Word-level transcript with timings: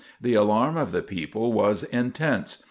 The 0.19 0.33
alarm 0.33 0.77
of 0.77 0.91
the 0.91 1.03
people 1.03 1.53
was 1.53 1.83
intense. 1.83 2.57